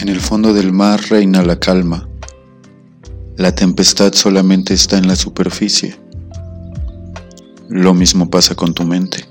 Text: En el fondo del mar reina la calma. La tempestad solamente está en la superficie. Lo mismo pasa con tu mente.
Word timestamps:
En 0.00 0.08
el 0.08 0.18
fondo 0.18 0.54
del 0.54 0.72
mar 0.72 0.98
reina 1.10 1.42
la 1.42 1.60
calma. 1.60 2.08
La 3.36 3.54
tempestad 3.54 4.14
solamente 4.14 4.72
está 4.72 4.96
en 4.96 5.06
la 5.06 5.14
superficie. 5.14 5.94
Lo 7.68 7.92
mismo 7.92 8.30
pasa 8.30 8.54
con 8.54 8.72
tu 8.72 8.84
mente. 8.84 9.26